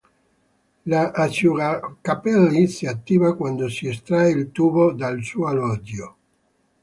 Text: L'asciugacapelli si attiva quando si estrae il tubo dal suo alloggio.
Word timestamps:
L'asciugacapelli 0.87 2.65
si 2.67 2.87
attiva 2.87 3.35
quando 3.35 3.69
si 3.69 3.87
estrae 3.87 4.31
il 4.31 4.51
tubo 4.51 4.93
dal 4.93 5.21
suo 5.21 5.45
alloggio. 5.45 6.15